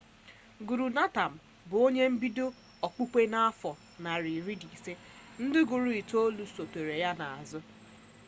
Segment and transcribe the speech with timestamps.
[0.67, 3.71] guru nanak 1469–1539 bụ onye bidoro okpukpe a n'afọ
[4.03, 4.93] narị iri na ise.
[5.43, 7.59] ndị guru itoolu sotere ya n'azụ